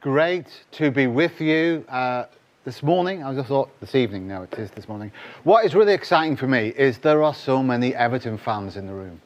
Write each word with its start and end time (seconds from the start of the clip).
Great 0.00 0.46
to 0.72 0.90
be 0.90 1.06
with 1.06 1.42
you 1.42 1.84
uh, 1.90 2.24
this 2.64 2.82
morning. 2.82 3.22
I 3.22 3.34
just 3.34 3.48
thought 3.48 3.68
this 3.80 3.94
evening, 3.94 4.26
no, 4.26 4.44
it 4.44 4.54
is 4.54 4.70
this 4.70 4.88
morning. 4.88 5.12
What 5.44 5.66
is 5.66 5.74
really 5.74 5.92
exciting 5.92 6.36
for 6.36 6.46
me 6.46 6.68
is 6.68 6.96
there 6.96 7.22
are 7.22 7.34
so 7.34 7.62
many 7.62 7.94
Everton 7.94 8.38
fans 8.38 8.78
in 8.78 8.86
the 8.86 8.94
room. 8.94 9.20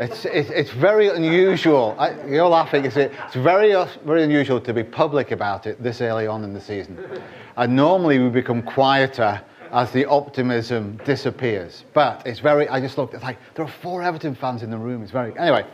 It's, 0.00 0.24
it's, 0.24 0.50
it's 0.50 0.70
very 0.72 1.10
unusual. 1.10 1.94
I, 2.00 2.20
you're 2.26 2.48
laughing. 2.48 2.84
It's, 2.84 2.96
it's 2.96 3.36
very, 3.36 3.74
very 4.04 4.24
unusual 4.24 4.60
to 4.62 4.74
be 4.74 4.82
public 4.82 5.30
about 5.30 5.68
it 5.68 5.80
this 5.80 6.00
early 6.00 6.26
on 6.26 6.42
in 6.42 6.52
the 6.52 6.60
season. 6.60 6.98
And 7.56 7.76
normally 7.76 8.18
we 8.18 8.28
become 8.28 8.62
quieter 8.62 9.40
as 9.70 9.92
the 9.92 10.04
optimism 10.06 10.98
disappears. 11.04 11.84
But 11.94 12.26
it's 12.26 12.40
very, 12.40 12.68
I 12.68 12.80
just 12.80 12.98
looked, 12.98 13.14
it's 13.14 13.22
like, 13.22 13.38
there 13.54 13.64
are 13.64 13.70
four 13.70 14.02
Everton 14.02 14.34
fans 14.34 14.64
in 14.64 14.70
the 14.70 14.78
room. 14.78 15.04
It's 15.04 15.12
very, 15.12 15.38
anyway, 15.38 15.64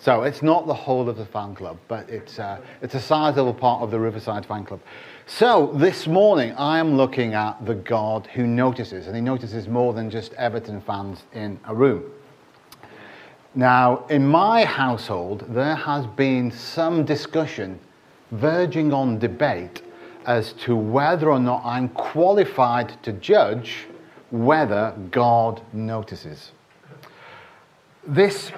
so 0.00 0.22
it's 0.22 0.42
not 0.42 0.66
the 0.66 0.74
whole 0.74 1.08
of 1.08 1.16
the 1.18 1.26
fan 1.26 1.54
club, 1.54 1.76
but 1.86 2.08
it's, 2.08 2.38
uh, 2.38 2.60
it's 2.80 2.94
a 2.94 3.00
sizable 3.00 3.52
part 3.52 3.82
of 3.82 3.90
the 3.90 4.00
Riverside 4.00 4.46
fan 4.46 4.64
club. 4.64 4.80
So 5.26 5.72
this 5.74 6.06
morning 6.06 6.52
I 6.54 6.78
am 6.78 6.96
looking 6.96 7.34
at 7.34 7.64
the 7.66 7.74
God 7.74 8.26
who 8.28 8.46
notices, 8.46 9.06
and 9.06 9.14
he 9.14 9.20
notices 9.20 9.68
more 9.68 9.92
than 9.92 10.10
just 10.10 10.32
Everton 10.34 10.80
fans 10.80 11.24
in 11.34 11.60
a 11.66 11.74
room. 11.74 12.10
Now, 13.54 14.06
in 14.08 14.26
my 14.26 14.64
household, 14.64 15.44
there 15.48 15.74
has 15.74 16.06
been 16.06 16.50
some 16.50 17.04
discussion 17.04 17.78
verging 18.30 18.92
on 18.94 19.18
debate 19.18 19.82
as 20.24 20.52
to 20.52 20.76
whether 20.76 21.30
or 21.30 21.40
not 21.40 21.62
I'm 21.64 21.88
qualified 21.90 23.02
to 23.02 23.12
judge 23.12 23.86
whether 24.30 24.94
God 25.10 25.60
notices. 25.72 26.52
This 28.06 28.52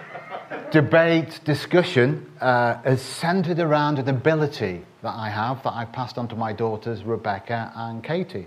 debate, 0.73 1.39
discussion 1.45 2.27
uh, 2.41 2.79
is 2.87 3.03
centered 3.03 3.61
around 3.61 3.99
an 3.99 4.09
ability 4.09 4.83
that 5.03 5.15
I 5.15 5.29
have 5.29 5.63
that 5.65 5.75
I've 5.75 5.93
passed 5.93 6.17
on 6.17 6.29
to 6.29 6.35
my 6.35 6.55
daughters, 6.55 7.05
Rebecca 7.05 7.71
and 7.77 8.03
Katie. 8.03 8.47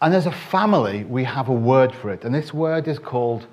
And 0.00 0.14
as 0.14 0.24
a 0.24 0.32
family, 0.32 1.04
we 1.04 1.24
have 1.24 1.50
a 1.50 1.52
word 1.52 1.94
for 1.94 2.10
it, 2.10 2.24
and 2.24 2.34
this 2.34 2.54
word 2.54 2.88
is 2.88 2.98
called 2.98 3.46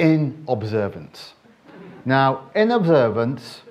in 0.00 0.44
observance. 0.48 1.34
Now, 2.04 2.50
in 2.56 2.72
observance 2.72 3.62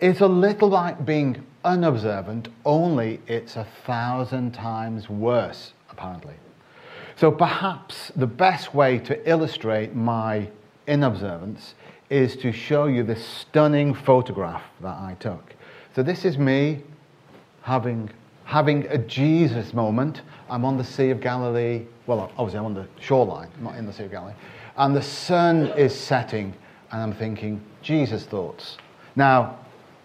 is 0.00 0.20
a 0.20 0.26
little 0.26 0.68
like 0.68 1.06
being 1.06 1.46
unobservant, 1.64 2.48
only 2.64 3.20
it's 3.28 3.54
a 3.54 3.68
thousand 3.86 4.50
times 4.52 5.08
worse, 5.08 5.74
apparently. 5.90 6.34
So 7.14 7.30
perhaps 7.30 8.10
the 8.16 8.26
best 8.26 8.74
way 8.74 8.98
to 8.98 9.30
illustrate 9.30 9.94
my 9.94 10.48
inobservance 10.88 11.74
is 12.10 12.36
to 12.36 12.52
show 12.52 12.86
you 12.86 13.02
this 13.02 13.24
stunning 13.24 13.94
photograph 13.94 14.62
that 14.80 14.96
I 14.96 15.16
took. 15.20 15.54
So 15.94 16.02
this 16.02 16.24
is 16.24 16.38
me 16.38 16.82
having, 17.62 18.10
having 18.44 18.86
a 18.88 18.98
Jesus 18.98 19.72
moment. 19.72 20.22
I'm 20.50 20.64
on 20.64 20.76
the 20.76 20.84
Sea 20.84 21.10
of 21.10 21.20
Galilee. 21.20 21.82
Well, 22.06 22.30
obviously 22.36 22.58
I'm 22.58 22.66
on 22.66 22.74
the 22.74 22.86
shoreline, 23.00 23.48
not 23.60 23.76
in 23.76 23.86
the 23.86 23.92
Sea 23.92 24.04
of 24.04 24.10
Galilee. 24.10 24.34
And 24.76 24.94
the 24.96 25.02
sun 25.02 25.66
is 25.76 25.94
setting, 25.94 26.54
and 26.90 27.02
I'm 27.02 27.14
thinking, 27.14 27.62
Jesus 27.82 28.24
thoughts. 28.24 28.78
Now, 29.16 29.58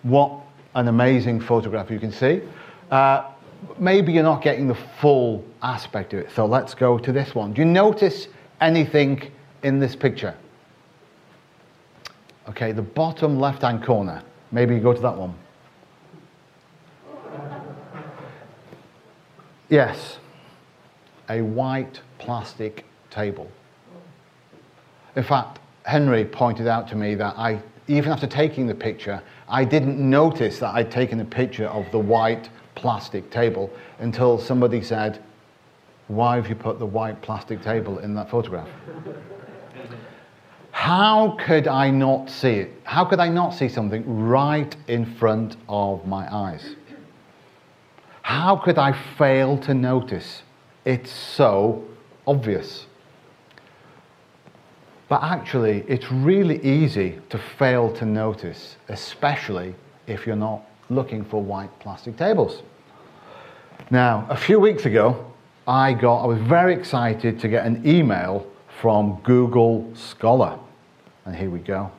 what 0.04 0.32
an 0.76 0.88
amazing 0.88 1.40
photograph 1.40 1.90
you 1.90 2.00
can 2.00 2.12
see. 2.12 2.42
Uh, 2.92 3.30
maybe 3.80 4.14
you're 4.14 4.24
not 4.24 4.42
getting 4.42 4.68
the 4.68 4.78
full 5.02 5.44
aspect 5.62 6.14
of 6.14 6.20
it. 6.20 6.32
So 6.32 6.46
let's 6.46 6.74
go 6.74 6.98
to 6.98 7.12
this 7.12 7.34
one. 7.34 7.54
Do 7.54 7.62
you 7.62 7.66
notice 7.66 8.28
anything 8.62 9.32
in 9.64 9.80
this 9.80 9.96
picture? 9.96 10.36
Okay, 12.50 12.72
the 12.72 12.82
bottom 12.82 13.40
left 13.40 13.62
hand 13.62 13.84
corner. 13.84 14.24
Maybe 14.52 14.76
you 14.76 14.82
go 14.82 14.94
to 14.94 15.02
that 15.02 15.16
one. 15.16 15.36
Yes, 19.70 20.18
a 21.30 21.42
white 21.42 22.00
plastic 22.20 22.86
table. 23.10 23.52
In 25.18 25.24
fact, 25.24 25.60
Henry 25.84 26.24
pointed 26.24 26.68
out 26.68 26.88
to 26.90 26.96
me 26.96 27.16
that 27.16 27.38
I, 27.38 27.62
even 27.88 28.12
after 28.12 28.28
taking 28.28 28.66
the 28.66 28.76
picture, 28.76 29.22
I 29.50 29.66
didn't 29.66 29.98
notice 29.98 30.60
that 30.60 30.74
I'd 30.74 30.90
taken 30.90 31.20
a 31.20 31.26
picture 31.26 31.68
of 31.68 31.90
the 31.92 32.00
white 32.00 32.50
plastic 32.76 33.30
table 33.30 33.70
until 34.00 34.38
somebody 34.38 34.82
said, 34.82 35.22
Why 36.08 36.36
have 36.36 36.48
you 36.48 36.56
put 36.56 36.80
the 36.80 36.86
white 36.86 37.22
plastic 37.22 37.62
table 37.62 38.00
in 38.00 38.14
that 38.16 38.30
photograph? 38.30 38.70
How 40.88 41.36
could 41.38 41.68
I 41.68 41.90
not 41.90 42.30
see 42.30 42.60
it? 42.64 42.72
How 42.86 43.04
could 43.04 43.20
I 43.20 43.28
not 43.28 43.50
see 43.50 43.68
something 43.68 44.06
right 44.08 44.74
in 44.88 45.06
front 45.18 45.58
of 45.68 46.08
my 46.08 46.34
eyes? 46.34 46.78
How 48.22 48.56
could 48.56 48.78
I 48.78 48.94
fail 49.18 49.58
to 49.58 49.74
notice? 49.74 50.44
It's 50.86 51.12
so 51.12 51.84
obvious. 52.26 52.86
But 55.10 55.24
actually, 55.24 55.84
it's 55.90 56.10
really 56.10 56.64
easy 56.64 57.20
to 57.32 57.38
fail 57.38 57.92
to 57.96 58.06
notice, 58.06 58.78
especially 58.88 59.76
if 60.08 60.26
you're 60.26 60.38
not 60.38 60.62
looking 60.90 61.26
for 61.26 61.44
white 61.44 61.78
plastic 61.80 62.16
tables. 62.16 62.64
Now, 63.92 64.26
a 64.30 64.38
few 64.38 64.58
weeks 64.58 64.86
ago, 64.86 65.34
I 65.68 65.92
got, 65.92 66.24
I 66.24 66.28
was 66.28 66.40
very 66.40 66.74
excited 66.74 67.42
to 67.42 67.50
get 67.50 67.66
an 67.66 67.86
email 67.86 68.48
from 68.80 69.20
Google 69.26 69.94
Scholar. 69.94 70.58
And 71.28 71.36
here 71.36 71.50
we 71.50 71.60
go. 71.60 71.92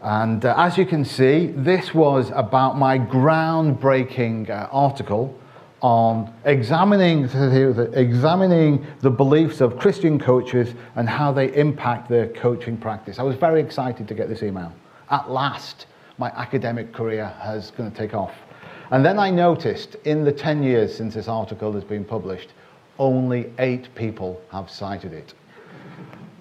And 0.00 0.42
uh, 0.42 0.54
as 0.56 0.78
you 0.78 0.86
can 0.86 1.04
see, 1.04 1.48
this 1.48 1.92
was 1.92 2.30
about 2.34 2.78
my 2.78 2.98
groundbreaking 2.98 4.48
uh, 4.48 4.68
article 4.72 5.38
on 5.82 6.32
examining, 6.46 7.24
examining 7.92 8.86
the 9.00 9.10
beliefs 9.10 9.60
of 9.60 9.78
Christian 9.78 10.18
coaches 10.18 10.72
and 10.94 11.06
how 11.06 11.32
they 11.32 11.54
impact 11.54 12.08
their 12.08 12.28
coaching 12.28 12.78
practice. 12.78 13.18
I 13.18 13.24
was 13.24 13.36
very 13.36 13.60
excited 13.60 14.08
to 14.08 14.14
get 14.14 14.30
this 14.30 14.42
email. 14.42 14.72
At 15.10 15.30
last, 15.30 15.84
my 16.16 16.30
academic 16.30 16.94
career 16.94 17.26
has 17.40 17.72
going 17.72 17.90
to 17.90 17.96
take 17.96 18.14
off. 18.14 18.32
And 18.90 19.04
then 19.04 19.18
I 19.18 19.30
noticed 19.30 19.96
in 20.06 20.24
the 20.24 20.32
10 20.32 20.62
years 20.62 20.96
since 20.96 21.12
this 21.12 21.28
article 21.28 21.74
has 21.74 21.84
been 21.84 22.06
published, 22.06 22.54
only 22.98 23.52
eight 23.58 23.94
people 23.94 24.40
have 24.50 24.70
cited 24.70 25.12
it. 25.12 25.34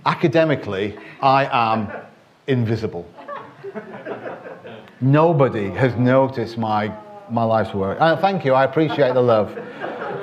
Academically, 0.05 0.95
I 1.21 1.49
am 1.51 1.91
invisible. 2.47 3.07
Nobody 5.01 5.69
has 5.69 5.95
noticed 5.95 6.57
my 6.57 6.93
my 7.29 7.43
life's 7.43 7.73
work. 7.73 7.97
Uh, 7.99 8.15
thank 8.17 8.45
you, 8.45 8.53
I 8.53 8.63
appreciate 8.63 9.13
the 9.13 9.21
love. 9.21 9.57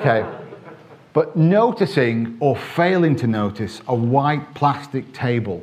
Okay. 0.01 0.25
But 1.13 1.37
noticing 1.37 2.37
or 2.41 2.57
failing 2.57 3.17
to 3.17 3.27
notice 3.27 3.83
a 3.89 3.95
white 3.95 4.55
plastic 4.55 5.13
table, 5.13 5.63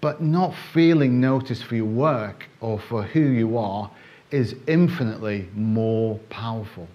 but 0.00 0.22
not 0.22 0.54
feeling 0.72 1.20
noticed 1.20 1.64
for 1.64 1.74
your 1.74 1.86
work 1.86 2.48
or 2.60 2.78
for 2.78 3.02
who 3.02 3.20
you 3.20 3.58
are, 3.58 3.90
is 4.30 4.54
infinitely 4.68 5.48
more 5.54 6.18
powerful. 6.30 6.86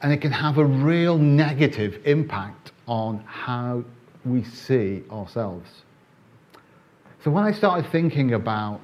And 0.00 0.12
it 0.12 0.22
can 0.22 0.32
have 0.32 0.58
a 0.58 0.64
real 0.64 1.18
negative 1.18 2.00
impact 2.06 2.72
on 2.88 3.22
how 3.26 3.84
we 4.24 4.42
see 4.42 5.02
ourselves. 5.10 5.82
So 7.22 7.30
when 7.30 7.44
I 7.44 7.52
started 7.52 7.88
thinking 7.92 8.34
about 8.34 8.80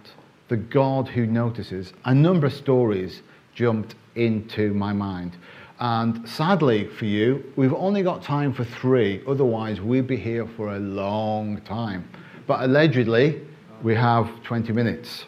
the 0.47 0.57
God 0.57 1.09
who 1.09 1.27
notices, 1.27 1.93
a 2.05 2.15
number 2.15 2.47
of 2.47 2.53
stories 2.53 3.23
jumped 3.53 3.97
into 4.15 4.73
my 4.75 4.93
mind. 4.93 5.37
And 5.81 6.29
sadly 6.29 6.87
for 6.87 7.05
you, 7.05 7.53
we've 7.57 7.75
only 7.75 8.05
got 8.05 8.23
time 8.23 8.53
for 8.53 8.65
three, 8.65 9.25
otherwise, 9.27 9.81
we'd 9.81 10.07
be 10.07 10.17
here 10.17 10.47
for 10.57 10.77
a 10.77 10.79
long 10.79 11.61
time. 11.63 12.09
But 12.47 12.63
allegedly, 12.63 13.43
we 13.83 13.97
have 13.97 14.31
20 14.45 14.73
minutes. 14.73 15.25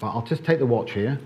But 0.00 0.08
I'll 0.08 0.26
just 0.26 0.42
take 0.42 0.58
the 0.58 0.66
watch 0.66 0.90
here. 0.90 1.16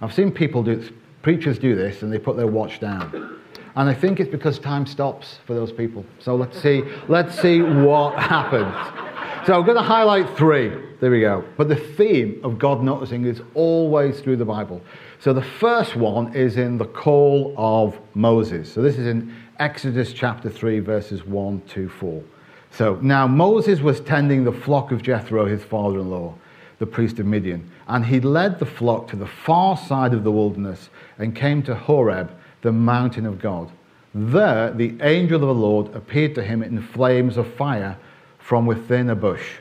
I've 0.00 0.12
seen 0.12 0.32
people 0.32 0.64
do, 0.64 0.92
preachers 1.22 1.56
do 1.56 1.76
this, 1.76 2.02
and 2.02 2.12
they 2.12 2.18
put 2.18 2.36
their 2.36 2.48
watch 2.48 2.80
down. 2.80 3.38
And 3.76 3.88
I 3.88 3.94
think 3.94 4.18
it's 4.18 4.30
because 4.30 4.58
time 4.58 4.86
stops 4.86 5.38
for 5.46 5.54
those 5.54 5.70
people. 5.70 6.04
So 6.18 6.34
let's 6.34 6.60
see, 6.60 6.82
let's 7.06 7.40
see 7.40 7.62
what 7.62 8.18
happens. 8.18 9.01
So 9.44 9.58
I'm 9.58 9.64
going 9.64 9.76
to 9.76 9.82
highlight 9.82 10.36
three. 10.38 10.70
There 11.00 11.10
we 11.10 11.18
go. 11.18 11.44
But 11.56 11.68
the 11.68 11.74
theme 11.74 12.40
of 12.44 12.60
God 12.60 12.80
noticing 12.80 13.24
is 13.24 13.42
always 13.54 14.20
through 14.20 14.36
the 14.36 14.44
Bible. 14.44 14.80
So 15.18 15.32
the 15.32 15.42
first 15.42 15.96
one 15.96 16.32
is 16.32 16.58
in 16.58 16.78
the 16.78 16.84
call 16.84 17.52
of 17.56 17.98
Moses. 18.14 18.72
So 18.72 18.82
this 18.82 18.98
is 18.98 19.08
in 19.08 19.34
Exodus 19.58 20.12
chapter 20.12 20.48
3, 20.48 20.78
verses 20.78 21.26
1 21.26 21.60
to 21.70 21.88
4. 21.88 22.22
So 22.70 23.00
now 23.02 23.26
Moses 23.26 23.80
was 23.80 24.00
tending 24.00 24.44
the 24.44 24.52
flock 24.52 24.92
of 24.92 25.02
Jethro, 25.02 25.44
his 25.46 25.64
father 25.64 25.98
in 25.98 26.10
law, 26.10 26.36
the 26.78 26.86
priest 26.86 27.18
of 27.18 27.26
Midian, 27.26 27.68
and 27.88 28.06
he 28.06 28.20
led 28.20 28.60
the 28.60 28.66
flock 28.66 29.08
to 29.08 29.16
the 29.16 29.26
far 29.26 29.76
side 29.76 30.14
of 30.14 30.22
the 30.22 30.30
wilderness 30.30 30.88
and 31.18 31.34
came 31.34 31.64
to 31.64 31.74
Horeb, 31.74 32.30
the 32.60 32.72
mountain 32.72 33.26
of 33.26 33.40
God. 33.40 33.72
There 34.14 34.70
the 34.70 34.96
angel 35.00 35.42
of 35.42 35.48
the 35.48 35.54
Lord 35.54 35.92
appeared 35.96 36.36
to 36.36 36.44
him 36.44 36.62
in 36.62 36.80
flames 36.80 37.36
of 37.36 37.52
fire 37.54 37.98
from 38.42 38.66
within 38.66 39.10
a 39.10 39.14
bush. 39.14 39.58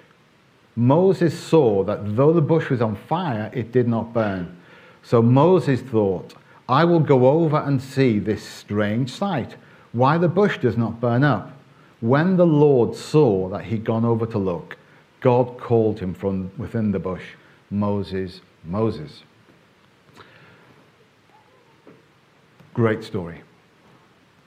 Moses 0.75 1.37
saw 1.37 1.83
that 1.83 2.15
though 2.15 2.33
the 2.33 2.41
bush 2.41 2.69
was 2.69 2.81
on 2.81 2.95
fire, 2.95 3.51
it 3.53 3.71
did 3.71 3.87
not 3.87 4.13
burn. 4.13 4.57
So 5.03 5.21
Moses 5.21 5.81
thought, 5.81 6.33
I 6.67 6.85
will 6.85 6.99
go 6.99 7.27
over 7.27 7.57
and 7.57 7.81
see 7.81 8.19
this 8.19 8.43
strange 8.43 9.11
sight, 9.11 9.55
why 9.91 10.17
the 10.17 10.29
bush 10.29 10.57
does 10.57 10.77
not 10.77 11.01
burn 11.01 11.23
up. 11.23 11.51
When 11.99 12.37
the 12.37 12.45
Lord 12.45 12.95
saw 12.95 13.49
that 13.49 13.65
he'd 13.65 13.83
gone 13.83 14.05
over 14.05 14.25
to 14.25 14.37
look, 14.37 14.77
God 15.19 15.59
called 15.59 15.99
him 15.99 16.13
from 16.13 16.51
within 16.57 16.91
the 16.91 16.99
bush, 16.99 17.23
Moses, 17.69 18.41
Moses. 18.63 19.23
Great 22.73 23.03
story. 23.03 23.41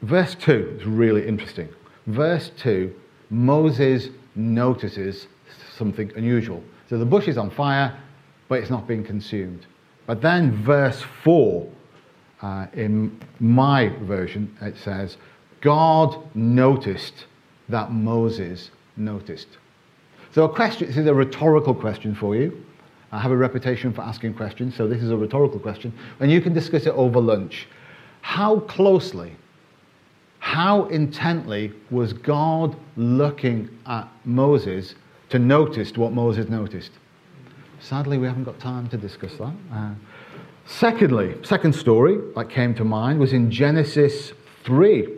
Verse 0.03 0.35
2 0.35 0.79
is 0.81 0.87
really 0.87 1.27
interesting. 1.27 1.69
Verse 2.07 2.51
2, 2.57 2.93
Moses 3.31 4.09
notices 4.35 5.27
something 5.77 6.13
unusual. 6.17 6.63
So 6.89 6.99
the 6.99 7.05
bush 7.05 7.29
is 7.29 7.39
on 7.39 7.51
fire, 7.51 7.99
but 8.49 8.59
it's 8.61 8.71
not 8.71 8.87
being 8.87 9.05
consumed. 9.05 9.67
But 10.07 10.21
then, 10.21 10.63
verse 10.63 11.03
4, 11.23 11.67
uh, 12.43 12.67
in 12.75 13.19
my 13.41 13.89
version, 14.03 14.55
it 14.61 14.77
says, 14.77 15.17
God 15.61 16.19
noticed 16.35 17.25
that 17.71 17.91
Moses 17.91 18.71
noticed. 18.97 19.49
So, 20.33 20.45
a 20.45 20.49
question, 20.49 20.89
this 20.89 20.97
is 20.97 21.07
a 21.07 21.15
rhetorical 21.15 21.75
question 21.75 22.15
for 22.15 22.37
you. 22.37 22.65
I 23.13 23.19
have 23.21 23.31
a 23.31 23.37
reputation 23.37 23.93
for 23.93 24.03
asking 24.03 24.35
questions, 24.35 24.75
so 24.75 24.89
this 24.89 25.03
is 25.03 25.11
a 25.11 25.17
rhetorical 25.17 25.61
question. 25.61 25.93
And 26.21 26.31
you 26.31 26.41
can 26.41 26.53
discuss 26.53 26.85
it 26.85 26.91
over 26.95 27.21
lunch. 27.21 27.67
How 28.21 28.61
closely, 28.61 29.37
how 30.45 30.85
intently 30.89 31.73
was 31.91 32.13
God 32.13 32.77
looking 32.99 33.67
at 33.87 34.07
Moses 34.27 34.95
to 35.31 35.39
notice 35.39 35.97
what 35.97 36.13
Moses 36.13 36.51
noticed? 36.51 36.91
Sadly, 37.81 38.19
we 38.19 38.27
haven't 38.27 38.45
got 38.45 38.61
time 38.61 38.87
to 38.91 38.99
discuss 38.99 39.33
that. 39.39 39.55
Uh, 39.73 39.95
secondly, 40.67 41.35
second 41.45 41.75
story 41.75 42.21
that 42.37 42.51
came 42.51 42.75
to 42.75 42.85
mind 42.85 43.21
was 43.21 43.33
in 43.33 43.51
Genesis 43.51 44.35
3. 44.65 45.09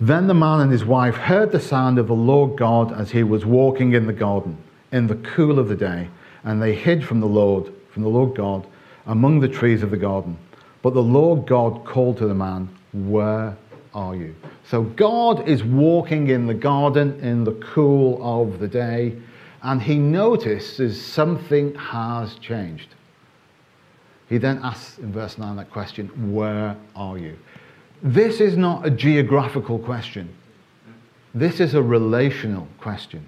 Then 0.00 0.26
the 0.26 0.34
man 0.34 0.60
and 0.60 0.70
his 0.70 0.84
wife 0.84 1.14
heard 1.14 1.50
the 1.50 1.60
sound 1.60 1.98
of 1.98 2.08
the 2.08 2.12
Lord 2.12 2.58
God 2.58 2.92
as 2.92 3.10
he 3.10 3.22
was 3.22 3.46
walking 3.46 3.94
in 3.94 4.06
the 4.06 4.12
garden 4.12 4.58
in 4.92 5.06
the 5.06 5.16
cool 5.16 5.58
of 5.58 5.68
the 5.68 5.74
day, 5.74 6.10
and 6.44 6.60
they 6.60 6.74
hid 6.74 7.02
from 7.02 7.20
the 7.20 7.26
Lord, 7.26 7.72
from 7.90 8.02
the 8.02 8.08
Lord 8.10 8.36
God, 8.36 8.66
among 9.06 9.40
the 9.40 9.48
trees 9.48 9.82
of 9.82 9.90
the 9.90 9.96
garden. 9.96 10.36
But 10.82 10.92
the 10.92 11.02
Lord 11.02 11.46
God 11.46 11.86
called 11.86 12.18
to 12.18 12.26
the 12.26 12.34
man, 12.34 12.68
Where 12.94 13.56
are 13.92 14.14
you? 14.14 14.34
So 14.64 14.82
God 14.82 15.48
is 15.48 15.62
walking 15.62 16.28
in 16.28 16.46
the 16.46 16.54
garden 16.54 17.20
in 17.20 17.44
the 17.44 17.52
cool 17.52 18.18
of 18.22 18.60
the 18.60 18.68
day 18.68 19.16
and 19.62 19.82
he 19.82 19.96
notices 19.96 21.00
something 21.00 21.74
has 21.74 22.34
changed. 22.36 22.94
He 24.28 24.38
then 24.38 24.60
asks 24.62 24.98
in 24.98 25.12
verse 25.12 25.38
9 25.38 25.56
that 25.56 25.70
question, 25.70 26.32
Where 26.32 26.76
are 26.94 27.18
you? 27.18 27.36
This 28.02 28.40
is 28.40 28.56
not 28.56 28.86
a 28.86 28.90
geographical 28.90 29.78
question, 29.78 30.34
this 31.34 31.60
is 31.60 31.74
a 31.74 31.82
relational 31.82 32.68
question. 32.78 33.26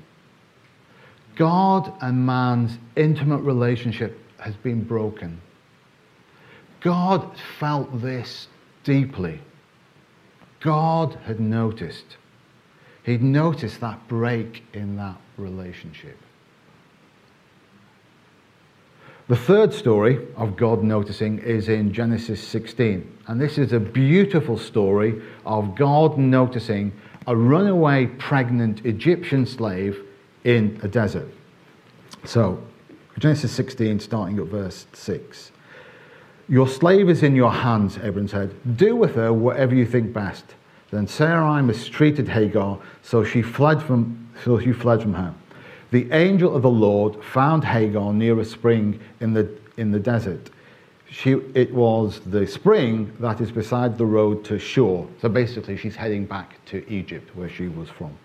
God 1.35 1.93
and 2.01 2.25
man's 2.25 2.79
intimate 2.97 3.41
relationship 3.41 4.19
has 4.39 4.55
been 4.57 4.83
broken. 4.83 5.41
God 6.81 7.37
felt 7.59 8.01
this 8.01 8.49
deeply. 8.85 9.41
God 10.61 11.19
had 11.25 11.41
noticed. 11.41 12.17
He'd 13.03 13.23
noticed 13.23 13.81
that 13.81 14.09
break 14.09 14.65
in 14.73 14.97
that 14.97 15.17
relationship. 15.37 16.19
The 19.29 19.37
third 19.37 19.75
story 19.75 20.25
of 20.37 20.57
God 20.57 20.85
noticing 20.85 21.39
is 21.41 21.69
in 21.69 21.93
Genesis 21.93 22.47
16. 22.47 23.19
And 23.27 23.41
this 23.41 23.59
is 23.59 23.73
a 23.73 23.81
beautiful 23.81 24.57
story 24.57 25.21
of 25.45 25.75
God 25.75 26.17
noticing 26.17 26.93
a 27.27 27.37
runaway 27.37 28.07
pregnant 28.07 28.87
Egyptian 28.87 29.45
slave 29.45 30.01
in 30.45 30.79
a 30.85 30.89
desert. 30.89 31.29
So, 32.25 32.63
Genesis 33.19 33.51
16, 33.51 33.99
starting 33.99 34.39
at 34.39 34.47
verse 34.47 34.87
6. 34.93 35.51
Your 36.49 36.69
slave 36.69 37.09
is 37.09 37.23
in 37.23 37.35
your 37.35 37.53
hands, 37.53 37.97
Abram 37.97 38.29
said. 38.29 38.55
Do 38.77 38.95
with 38.95 39.15
her 39.17 39.33
whatever 39.33 39.75
you 39.75 39.87
think 39.87 40.13
best. 40.13 40.45
Then 40.91 41.09
Sarai 41.09 41.63
mistreated 41.63 42.29
Hagar, 42.29 42.79
so 43.03 43.25
she 43.25 43.43
fled 43.43 43.83
from, 43.83 44.29
so 44.45 44.61
she 44.61 44.73
fled 44.73 45.03
from 45.03 45.15
her 45.15 45.35
the 45.91 46.11
angel 46.13 46.55
of 46.55 46.63
the 46.63 46.71
Lord 46.71 47.23
found 47.25 47.65
Hagar 47.65 48.13
near 48.13 48.39
a 48.41 48.45
spring 48.45 49.01
in 49.21 49.33
the, 49.33 49.49
in 49.77 49.93
the 49.93 49.99
desert. 49.99 50.51
She, 51.09 51.33
it 51.55 51.73
was 51.73 52.21
the 52.27 52.47
spring 52.47 53.13
that 53.21 53.41
is 53.41 53.53
beside 53.53 53.97
the 53.97 54.07
road 54.07 54.45
to 54.47 54.59
Shur. 54.59 55.07
So 55.21 55.29
basically, 55.29 55.77
she's 55.77 55.95
heading 55.95 56.27
back 56.27 56.65
to 56.67 56.87
Egypt, 56.91 57.35
where 57.37 57.49
she 57.49 57.69
was 57.69 57.89
from. 57.89 58.17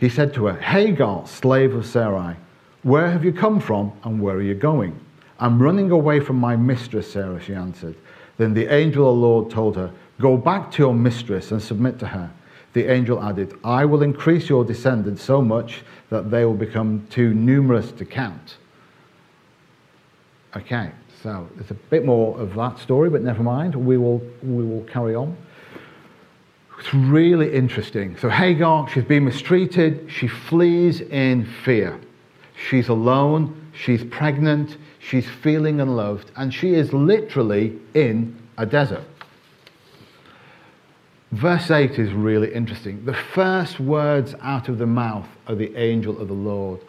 He 0.00 0.08
said 0.08 0.34
to 0.34 0.46
her, 0.46 0.60
Hagar, 0.60 1.26
slave 1.26 1.74
of 1.74 1.86
Sarai, 1.86 2.34
where 2.82 3.10
have 3.10 3.24
you 3.24 3.32
come 3.32 3.60
from 3.60 3.92
and 4.02 4.20
where 4.20 4.36
are 4.36 4.42
you 4.42 4.54
going? 4.54 4.98
I'm 5.40 5.60
running 5.60 5.90
away 5.90 6.20
from 6.20 6.36
my 6.36 6.54
mistress, 6.54 7.10
Sarah, 7.10 7.42
she 7.42 7.54
answered. 7.54 7.96
Then 8.36 8.54
the 8.54 8.72
angel 8.72 9.08
of 9.08 9.16
the 9.16 9.20
Lord 9.20 9.50
told 9.50 9.76
her, 9.76 9.90
Go 10.20 10.36
back 10.36 10.70
to 10.72 10.82
your 10.82 10.94
mistress 10.94 11.50
and 11.50 11.62
submit 11.62 11.98
to 12.00 12.06
her. 12.06 12.30
The 12.74 12.92
angel 12.92 13.22
added, 13.22 13.54
I 13.64 13.84
will 13.86 14.02
increase 14.02 14.48
your 14.48 14.64
descendants 14.64 15.22
so 15.22 15.42
much 15.42 15.82
that 16.10 16.30
they 16.30 16.44
will 16.44 16.54
become 16.54 17.06
too 17.10 17.34
numerous 17.34 17.90
to 17.92 18.04
count. 18.04 18.56
Okay, 20.54 20.92
so 21.22 21.48
there's 21.56 21.70
a 21.70 21.74
bit 21.74 22.04
more 22.04 22.38
of 22.38 22.54
that 22.54 22.78
story, 22.78 23.08
but 23.08 23.22
never 23.22 23.42
mind. 23.42 23.74
We 23.74 23.96
will, 23.96 24.18
we 24.42 24.64
will 24.64 24.84
carry 24.84 25.14
on. 25.14 25.36
It's 26.78 26.94
really 26.94 27.52
interesting. 27.54 28.16
So 28.18 28.28
Hagar, 28.28 28.88
she's 28.88 29.04
been 29.04 29.24
mistreated. 29.24 30.10
She 30.10 30.28
flees 30.28 31.00
in 31.00 31.44
fear. 31.64 32.00
She's 32.68 32.88
alone. 32.88 33.59
She's 33.72 34.04
pregnant. 34.04 34.76
She's 34.98 35.28
feeling 35.28 35.80
unloved. 35.80 36.30
And 36.36 36.52
she 36.52 36.74
is 36.74 36.92
literally 36.92 37.78
in 37.94 38.36
a 38.58 38.66
desert. 38.66 39.04
Verse 41.32 41.70
8 41.70 41.92
is 41.98 42.12
really 42.12 42.52
interesting. 42.52 43.04
The 43.04 43.14
first 43.14 43.78
words 43.78 44.34
out 44.42 44.68
of 44.68 44.78
the 44.78 44.86
mouth 44.86 45.28
of 45.46 45.58
the 45.58 45.74
angel 45.76 46.20
of 46.20 46.26
the 46.26 46.34
Lord 46.34 46.80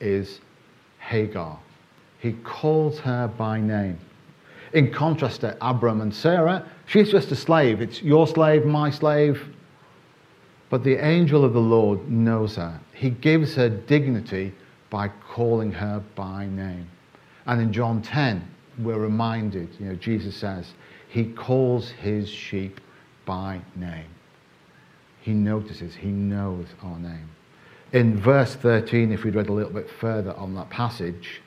is 0.00 0.40
Hagar. 0.98 1.58
He 2.18 2.32
calls 2.32 2.98
her 3.00 3.28
by 3.28 3.60
name. 3.60 3.98
In 4.74 4.92
contrast 4.92 5.40
to 5.40 5.56
Abram 5.66 6.02
and 6.02 6.14
Sarah, 6.14 6.66
she's 6.84 7.10
just 7.10 7.32
a 7.32 7.36
slave. 7.36 7.80
It's 7.80 8.02
your 8.02 8.26
slave, 8.26 8.66
my 8.66 8.90
slave. 8.90 9.42
But 10.68 10.84
the 10.84 11.02
angel 11.02 11.44
of 11.44 11.54
the 11.54 11.60
Lord 11.60 12.10
knows 12.10 12.56
her. 12.56 12.78
He 12.92 13.08
gives 13.08 13.54
her 13.54 13.70
dignity 13.70 14.52
by 14.90 15.08
calling 15.08 15.72
her 15.72 16.02
by 16.14 16.46
name. 16.46 16.88
And 17.46 17.60
in 17.60 17.72
John 17.72 18.02
10, 18.02 18.46
we're 18.78 18.98
reminded, 18.98 19.68
you 19.78 19.86
know, 19.86 19.94
Jesus 19.94 20.36
says, 20.36 20.72
He 21.08 21.24
calls 21.24 21.90
His 21.90 22.28
sheep 22.28 22.80
by 23.24 23.60
name. 23.76 24.08
He 25.20 25.34
notices, 25.34 25.94
he 25.94 26.08
knows 26.08 26.66
our 26.82 26.98
name. 26.98 27.28
In 27.92 28.18
verse 28.18 28.54
13, 28.54 29.12
if 29.12 29.24
we'd 29.24 29.34
read 29.34 29.48
a 29.48 29.52
little 29.52 29.72
bit 29.72 29.90
further 30.00 30.32
on 30.34 30.54
that 30.54 30.70
passage, 30.70 31.42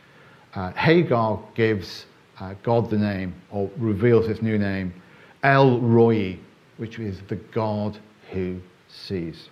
uh, 0.54 0.72
Hagar 0.74 1.40
gives 1.56 2.06
uh, 2.40 2.54
God 2.62 2.92
the 2.92 2.98
name, 3.00 3.34
or 3.50 3.72
reveals 3.78 4.28
his 4.28 4.44
new 4.44 4.60
name, 4.60 4.94
El 5.42 5.80
Roi, 5.80 6.38
which 6.78 7.00
is 7.00 7.20
the 7.28 7.36
God 7.36 7.98
who 8.32 8.62
sees. 8.88 9.50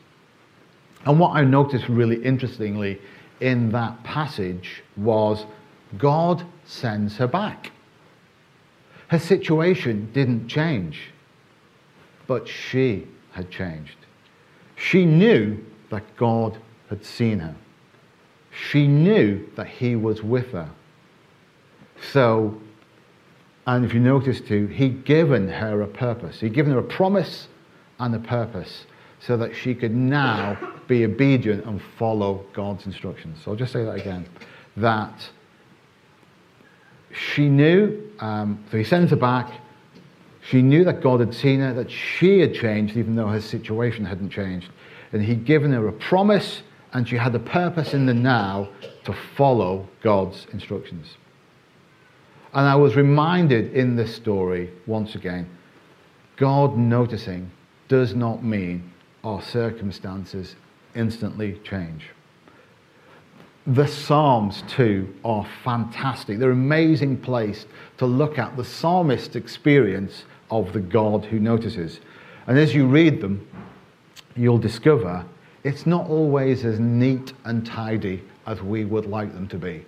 And 1.06 1.20
what 1.20 1.36
I 1.36 1.44
noticed 1.44 1.90
really 1.90 2.24
interestingly 2.24 3.02
in 3.40 3.72
that 3.72 4.04
passage 4.04 4.84
was 4.98 5.46
God 5.98 6.46
sends 6.66 7.18
her 7.18 7.28
back. 7.28 7.72
Her 9.08 9.20
situation 9.20 10.10
didn't 10.14 10.48
change. 10.48 11.12
But 12.28 12.48
she 12.48 13.08
had 13.32 13.50
changed. 13.50 13.96
She 14.76 15.04
knew 15.04 15.58
that 15.90 16.04
God 16.16 16.60
had 16.90 17.04
seen 17.04 17.40
her. 17.40 17.56
She 18.52 18.88
knew 18.88 19.48
that 19.56 19.68
He 19.68 19.96
was 19.96 20.22
with 20.22 20.52
her. 20.52 20.70
So, 22.12 22.60
and 23.66 23.84
if 23.84 23.94
you 23.94 24.00
notice 24.00 24.42
too, 24.42 24.68
He'd 24.68 25.06
given 25.06 25.50
her 25.50 25.82
a 25.82 25.88
purpose. 25.88 26.40
He'd 26.40 26.54
given 26.54 26.72
her 26.74 26.80
a 26.80 26.84
promise 26.84 27.48
and 28.00 28.14
a 28.16 28.20
purpose 28.20 28.86
so 29.20 29.38
that 29.38 29.56
she 29.56 29.76
could 29.76 29.96
now 29.96 30.58
be 30.88 31.06
obedient 31.06 31.66
and 31.66 31.82
follow 31.98 32.46
God's 32.54 32.86
instructions. 32.86 33.40
So 33.44 33.52
I'll 33.52 33.58
just 33.58 33.74
say 33.74 33.84
that 33.84 33.96
again. 33.96 34.28
That 34.78 35.30
she 37.12 37.50
knew, 37.50 38.12
um, 38.20 38.64
so 38.72 38.78
He 38.78 38.84
sends 38.84 39.12
her 39.12 39.18
back 39.18 39.52
she 40.50 40.64
knew 40.64 40.84
that 40.86 41.02
God 41.02 41.20
had 41.20 41.36
seen 41.36 41.60
her, 41.60 41.74
that 41.74 41.92
she 41.92 42.40
had 42.40 42.56
changed, 42.56 42.98
even 42.98 43.16
though 43.16 43.28
her 43.28 43.42
situation 43.42 44.04
hadn't 44.04 44.32
changed. 44.32 44.70
And 45.12 45.22
He'd 45.22 45.46
given 45.46 45.72
her 45.74 45.88
a 45.88 45.94
promise, 45.94 46.64
and 46.92 47.08
she 47.08 47.18
had 47.18 47.36
a 47.36 47.40
purpose 47.40 47.94
in 47.94 48.08
the 48.08 48.16
now 48.16 48.70
to 49.04 49.14
follow 49.14 49.88
God's 50.02 50.48
instructions. 50.52 51.18
And 52.54 52.66
I 52.66 52.76
was 52.76 52.96
reminded 52.96 53.74
in 53.74 53.96
this 53.96 54.16
story, 54.16 54.72
once 54.88 55.14
again, 55.14 55.48
God 56.36 56.78
noticing 56.78 57.52
does 57.88 58.16
not 58.16 58.44
mean 58.44 58.92
our 59.24 59.42
circumstances 59.42 60.56
instantly 60.96 61.60
change. 61.64 62.06
The 63.68 63.88
Psalms, 63.88 64.64
too, 64.68 65.14
are 65.24 65.46
fantastic. 65.64 66.40
They're 66.40 66.52
an 66.52 66.58
amazing 66.58 67.18
place 67.18 67.66
to 67.98 68.06
look 68.06 68.40
at 68.40 68.58
the 68.58 68.64
psalmist's 68.64 69.36
experience 69.36 70.24
of 70.50 70.74
the 70.74 70.80
God 70.80 71.26
who 71.26 71.40
notices. 71.40 72.00
And 72.48 72.58
as 72.58 72.74
you 72.74 72.88
read 72.88 73.22
them, 73.22 73.48
you'll 74.36 74.58
discover 74.58 75.26
it's 75.64 75.86
not 75.86 76.08
always 76.10 76.66
as 76.66 76.80
neat 76.80 77.34
and 77.46 77.66
tidy 77.66 78.24
as 78.48 78.62
we 78.62 78.86
would 78.86 79.06
like 79.06 79.34
them 79.34 79.48
to 79.50 79.58
be. 79.58 79.86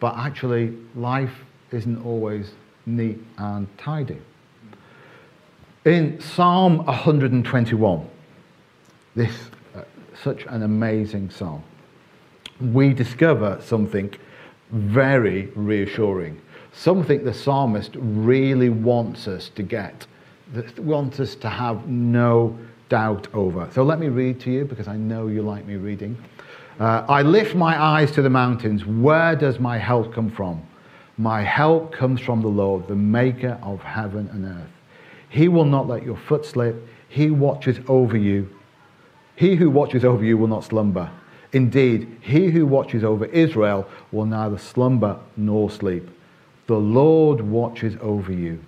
But 0.00 0.16
actually, 0.18 0.76
life 0.94 1.32
isn't 1.70 2.04
always 2.04 2.52
neat 2.84 3.18
and 3.38 3.66
tidy. 3.78 4.20
In 5.84 6.20
Psalm 6.20 6.84
121, 6.84 8.10
this 9.14 9.34
uh, 9.74 9.82
such 10.22 10.44
an 10.46 10.62
amazing 10.62 11.30
psalm, 11.30 11.62
we 12.72 12.92
discover 12.92 13.60
something 13.62 14.14
very 14.70 15.46
reassuring, 15.54 16.40
something 16.72 17.24
the 17.24 17.34
psalmist 17.34 17.92
really 17.96 18.68
wants 18.68 19.28
us 19.28 19.50
to 19.50 19.62
get, 19.62 20.06
wants 20.78 21.20
us 21.20 21.34
to 21.36 21.48
have 21.48 21.86
no 21.86 22.56
doubt 22.88 23.28
over. 23.34 23.68
So 23.72 23.82
let 23.82 23.98
me 23.98 24.08
read 24.08 24.40
to 24.40 24.50
you 24.50 24.64
because 24.64 24.88
I 24.88 24.96
know 24.96 25.28
you 25.28 25.42
like 25.42 25.66
me 25.66 25.76
reading. 25.76 26.16
Uh, 26.78 27.04
I 27.08 27.22
lift 27.22 27.54
my 27.54 27.80
eyes 27.80 28.10
to 28.12 28.22
the 28.22 28.30
mountains. 28.30 28.84
Where 28.84 29.36
does 29.36 29.60
my 29.60 29.78
help 29.78 30.12
come 30.12 30.30
from? 30.30 30.62
My 31.16 31.42
help 31.42 31.92
comes 31.92 32.20
from 32.20 32.42
the 32.42 32.48
Lord, 32.48 32.88
the 32.88 32.96
maker 32.96 33.58
of 33.62 33.80
heaven 33.80 34.28
and 34.32 34.44
earth. 34.44 34.70
He 35.28 35.46
will 35.48 35.64
not 35.64 35.86
let 35.86 36.02
your 36.04 36.16
foot 36.16 36.44
slip. 36.44 36.76
He 37.08 37.30
watches 37.30 37.78
over 37.86 38.16
you. 38.16 38.50
He 39.36 39.56
who 39.56 39.70
watches 39.70 40.04
over 40.04 40.24
you 40.24 40.38
will 40.38 40.48
not 40.48 40.64
slumber. 40.64 41.10
Indeed, 41.52 42.18
he 42.20 42.50
who 42.50 42.66
watches 42.66 43.04
over 43.04 43.26
Israel 43.26 43.88
will 44.10 44.26
neither 44.26 44.58
slumber 44.58 45.18
nor 45.36 45.70
sleep. 45.70 46.08
The 46.66 46.78
Lord 46.78 47.40
watches 47.40 47.96
over 48.00 48.32
you. 48.32 48.60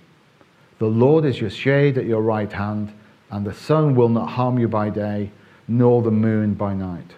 The 0.79 0.85
Lord 0.85 1.25
is 1.25 1.41
your 1.41 1.49
shade 1.49 1.97
at 1.97 2.05
your 2.05 2.21
right 2.21 2.51
hand, 2.51 2.93
and 3.31 3.45
the 3.45 3.53
sun 3.53 3.95
will 3.95 4.09
not 4.09 4.29
harm 4.29 4.59
you 4.59 4.67
by 4.67 4.89
day, 4.89 5.31
nor 5.67 6.01
the 6.01 6.11
moon 6.11 6.53
by 6.53 6.73
night. 6.73 7.15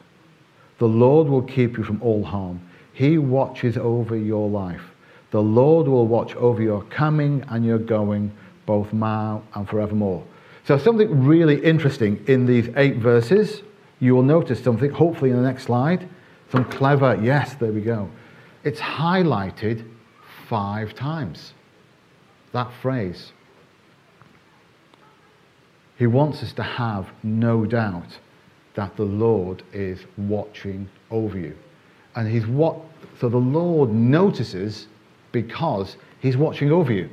The 0.78 0.88
Lord 0.88 1.28
will 1.28 1.42
keep 1.42 1.78
you 1.78 1.84
from 1.84 2.02
all 2.02 2.24
harm. 2.24 2.62
He 2.94 3.18
watches 3.18 3.78
over 3.78 4.16
your 4.16 4.50
life. 4.50 4.84
The 5.32 5.42
Lord 5.42 5.88
will 5.88 6.08
watch 6.08 6.36
over 6.36 6.62
your 6.62 6.84
coming 6.84 7.44
and 7.50 7.66
your 7.66 7.78
going, 7.78 8.32
both 8.66 8.94
now 8.94 9.44
and 9.54 9.68
forevermore. 9.68 10.24
So, 10.66 10.78
something 10.78 11.26
really 11.26 11.64
interesting 11.64 12.24
in 12.28 12.46
these 12.46 12.70
eight 12.76 12.98
verses. 12.98 13.64
You 14.00 14.16
will 14.16 14.24
notice 14.24 14.64
something, 14.64 14.92
hopefully, 14.92 15.32
in 15.32 15.36
the 15.36 15.42
next 15.44 15.64
slide. 15.64 16.08
Some 16.52 16.66
clever, 16.66 17.20
yes, 17.22 17.56
there 17.56 17.72
we 17.72 17.82
go. 17.82 18.10
It's 18.64 18.80
highlighted 18.80 19.86
five 20.48 20.96
times. 20.96 21.54
That 22.52 22.72
phrase. 22.82 23.32
He 25.98 26.08
wants 26.08 26.42
us 26.44 26.54
to 26.54 26.64
have 26.64 27.10
no 27.24 27.66
doubt 27.66 28.18
that 28.76 28.96
the 28.96 29.04
Lord 29.04 29.64
is 29.74 30.00
watching 30.18 30.90
over 31.12 31.38
you. 31.38 31.56
And 32.16 32.28
he's 32.28 32.48
what 32.48 32.78
so 33.20 33.28
the 33.28 33.38
Lord 33.38 33.92
notices 33.92 34.88
because 35.32 35.98
he's 36.20 36.38
watching 36.38 36.72
over 36.72 36.94
you. 36.94 37.10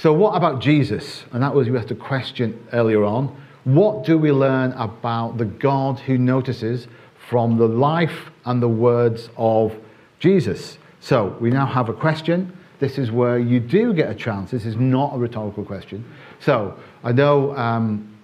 So 0.00 0.14
what 0.14 0.34
about 0.34 0.62
Jesus? 0.62 1.24
And 1.30 1.42
that 1.42 1.54
was 1.54 1.68
we 1.68 1.76
asked 1.76 1.90
a 1.90 1.94
question 1.94 2.66
earlier 2.72 3.04
on. 3.04 3.36
What 3.64 4.02
do 4.06 4.16
we 4.16 4.32
learn 4.32 4.72
about 4.72 5.36
the 5.36 5.44
God 5.44 5.98
who 6.00 6.16
notices 6.16 6.88
from 7.28 7.58
the 7.58 7.68
life 7.68 8.30
and 8.46 8.62
the 8.62 8.68
words 8.68 9.28
of 9.36 9.76
Jesus? 10.18 10.78
So 11.00 11.36
we 11.38 11.50
now 11.50 11.66
have 11.66 11.90
a 11.90 11.92
question. 11.92 12.56
This 12.78 12.96
is 12.96 13.10
where 13.10 13.38
you 13.38 13.60
do 13.60 13.92
get 13.92 14.08
a 14.08 14.14
chance. 14.14 14.50
This 14.50 14.64
is 14.64 14.76
not 14.76 15.14
a 15.14 15.18
rhetorical 15.18 15.66
question. 15.66 16.02
So 16.38 16.78
I 17.04 17.12
know 17.12 17.54
um, 17.54 18.16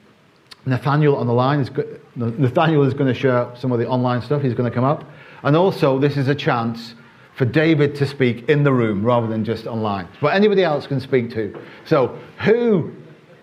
Nathaniel 0.64 1.16
on 1.16 1.26
the 1.26 1.34
line 1.34 1.60
is 1.60 1.70
Nathaniel 2.16 2.84
is 2.84 2.94
going 2.94 3.12
to 3.12 3.20
share 3.20 3.52
some 3.54 3.70
of 3.70 3.78
the 3.78 3.86
online 3.86 4.22
stuff. 4.22 4.40
He's 4.40 4.54
going 4.54 4.70
to 4.70 4.74
come 4.74 4.84
up, 4.84 5.04
and 5.42 5.54
also 5.54 5.98
this 5.98 6.16
is 6.16 6.28
a 6.28 6.34
chance 6.34 6.94
for 7.36 7.44
David 7.44 7.94
to 7.96 8.06
speak 8.06 8.48
in 8.48 8.64
the 8.64 8.72
room 8.72 9.04
rather 9.04 9.26
than 9.26 9.44
just 9.44 9.66
online. 9.66 10.08
But 10.22 10.34
anybody 10.34 10.64
else 10.64 10.86
can 10.86 11.00
speak 11.00 11.30
too. 11.30 11.58
So 11.84 12.18
who 12.42 12.92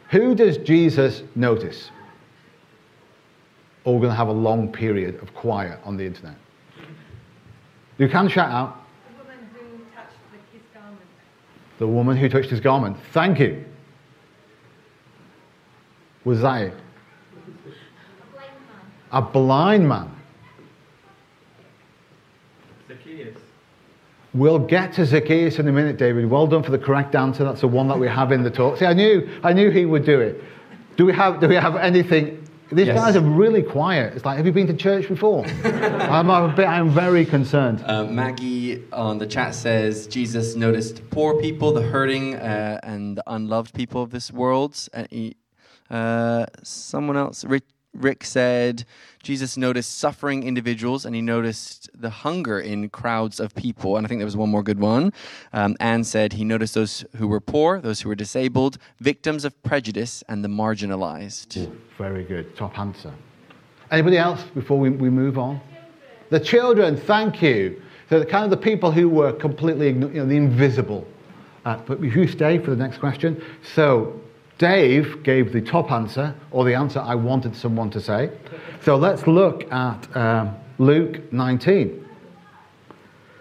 who 0.09 0.35
does 0.35 0.57
Jesus 0.57 1.23
notice? 1.35 1.91
Or 3.83 3.95
we're 3.95 4.01
going 4.01 4.11
to 4.11 4.17
have 4.17 4.29
a 4.29 4.31
long 4.31 4.71
period 4.71 5.21
of 5.21 5.33
quiet 5.33 5.79
on 5.83 5.97
the 5.97 6.05
internet. 6.05 6.35
You 7.97 8.07
can 8.07 8.29
shout 8.29 8.49
out. 8.49 8.77
The 9.09 9.17
woman 9.17 9.37
who 9.53 9.77
touched 9.95 10.15
his 10.51 10.61
garment. 10.73 11.01
The 11.79 11.87
woman 11.87 12.17
who 12.17 12.29
touched 12.29 12.49
his 12.49 12.59
garment. 12.59 12.97
Thank 13.11 13.39
you. 13.39 13.65
Was 16.23 16.41
that 16.41 16.61
it? 16.61 16.73
A 16.73 18.31
blind 18.31 18.55
man. 18.67 19.11
A 19.11 19.21
blind 19.21 19.89
man. 19.89 20.15
Zacchaeus. 22.87 23.37
We'll 24.33 24.59
get 24.59 24.93
to 24.93 25.05
Zacchaeus 25.05 25.59
in 25.59 25.67
a 25.67 25.71
minute, 25.71 25.97
David. 25.97 26.27
Well 26.29 26.47
done 26.47 26.63
for 26.63 26.71
the 26.71 26.79
correct 26.79 27.13
answer. 27.13 27.43
That's 27.43 27.61
the 27.61 27.67
one 27.67 27.87
that 27.89 27.99
we 27.99 28.07
have 28.07 28.31
in 28.31 28.41
the 28.43 28.49
talk. 28.49 28.77
See, 28.77 28.85
I 28.85 28.93
knew, 28.93 29.29
I 29.43 29.53
knew 29.53 29.69
he 29.69 29.85
would 29.85 30.05
do 30.05 30.19
it. 30.19 30.43
Do 30.97 31.05
we 31.05 31.13
have, 31.13 31.39
do 31.39 31.47
we 31.47 31.55
have 31.55 31.75
anything? 31.75 32.39
These 32.71 32.87
Yes. 32.87 32.97
guys 32.97 33.15
are 33.15 33.21
really 33.21 33.61
quiet. 33.61 34.13
It's 34.15 34.25
like, 34.25 34.37
have 34.37 34.47
you 34.47 34.51
been 34.51 34.65
to 34.67 34.73
church 34.73 35.07
before? 35.07 35.45
I'm, 35.65 36.31
a 36.31 36.51
bit, 36.55 36.65
I'm 36.65 36.89
very 36.89 37.25
concerned. 37.25 37.83
Uh, 37.85 38.05
Maggie 38.05 38.83
on 38.91 39.19
the 39.19 39.27
chat 39.27 39.53
says 39.53 40.07
Jesus 40.07 40.55
noticed 40.55 41.07
poor 41.11 41.39
people, 41.39 41.71
the 41.71 41.83
hurting, 41.83 42.33
uh, 42.35 42.79
and 42.81 43.17
the 43.17 43.23
unloved 43.27 43.75
people 43.75 44.01
of 44.01 44.09
this 44.09 44.31
world. 44.31 44.75
And 44.95 45.07
he, 45.11 45.35
uh, 45.91 46.47
someone 46.63 47.17
else, 47.17 47.45
Rick, 47.45 47.63
Rick 47.93 48.23
said 48.23 48.85
Jesus 49.21 49.55
noticed 49.55 49.97
suffering 49.97 50.43
individuals 50.43 51.05
and 51.05 51.15
he 51.15 51.21
noticed 51.21 51.89
the 51.93 52.09
hunger 52.09 52.59
in 52.59 52.89
crowds 52.89 53.39
of 53.39 53.53
people. 53.55 53.97
And 53.97 54.05
I 54.05 54.09
think 54.09 54.19
there 54.19 54.25
was 54.25 54.35
one 54.35 54.49
more 54.49 54.63
good 54.63 54.79
one. 54.79 55.13
Um, 55.53 55.75
Anne 55.79 56.03
said 56.03 56.33
he 56.33 56.43
noticed 56.43 56.73
those 56.73 57.05
who 57.17 57.27
were 57.27 57.39
poor, 57.39 57.79
those 57.79 58.01
who 58.01 58.09
were 58.09 58.15
disabled, 58.15 58.77
victims 58.99 59.45
of 59.45 59.61
prejudice, 59.63 60.23
and 60.27 60.43
the 60.43 60.49
marginalized. 60.49 61.71
Very 61.97 62.23
good. 62.23 62.55
Top 62.55 62.77
answer. 62.79 63.13
Anybody 63.91 64.17
else 64.17 64.43
before 64.55 64.79
we, 64.79 64.89
we 64.89 65.09
move 65.09 65.37
on? 65.37 65.61
The 66.29 66.39
children, 66.39 66.97
thank 66.97 67.41
you. 67.41 67.81
So 68.09 68.19
the 68.19 68.25
kind 68.25 68.43
of 68.43 68.49
the 68.49 68.57
people 68.57 68.91
who 68.91 69.07
were 69.07 69.31
completely, 69.33 69.87
you 69.87 69.93
know, 69.93 70.25
the 70.25 70.35
invisible. 70.35 71.07
Uh, 71.65 71.77
but 71.85 72.03
if 72.03 72.15
you 72.15 72.27
stay 72.27 72.57
for 72.57 72.71
the 72.71 72.75
next 72.75 72.97
question. 72.97 73.41
So 73.75 74.19
Dave 74.63 75.23
gave 75.23 75.51
the 75.51 75.59
top 75.59 75.91
answer, 75.91 76.33
or 76.51 76.63
the 76.63 76.73
answer 76.73 77.01
I 77.01 77.15
wanted 77.15 77.53
someone 77.53 77.89
to 77.89 77.99
say. 77.99 78.31
So 78.81 78.95
let's 78.95 79.27
look 79.27 79.69
at 79.73 80.15
um, 80.15 80.55
Luke 80.77 81.33
19. 81.33 82.07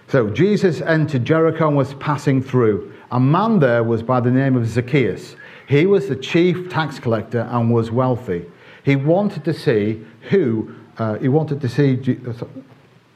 So 0.09 0.31
Jesus 0.31 0.81
entered 0.81 1.25
Jericho 1.25 1.69
and 1.69 1.77
was 1.77 1.95
passing 1.95 2.43
through. 2.43 2.93
A 3.13 3.21
man 3.21 3.61
there 3.61 3.85
was 3.85 4.03
by 4.03 4.19
the 4.19 4.33
name 4.33 4.57
of 4.57 4.67
Zacchaeus. 4.67 5.37
He 5.69 5.87
was 5.87 6.09
the 6.09 6.17
chief 6.17 6.69
tax 6.69 6.99
collector 6.99 7.49
and 7.53 7.73
was 7.73 7.93
wealthy. 7.93 8.45
He 8.83 8.97
wanted 8.97 9.45
to 9.45 9.55
see 9.55 10.05
who, 10.23 10.75
uh, 10.99 11.19
he 11.19 11.29
wanted 11.29 11.61
to 11.61 11.69
see, 11.69 12.19
uh, 12.27 12.33